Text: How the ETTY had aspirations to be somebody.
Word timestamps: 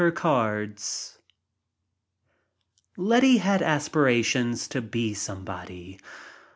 How 0.01 0.65
the 0.65 0.73
ETTY 2.97 3.37
had 3.37 3.61
aspirations 3.61 4.67
to 4.69 4.81
be 4.81 5.13
somebody. 5.13 5.99